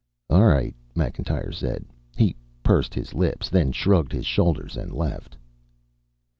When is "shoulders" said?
4.25-4.75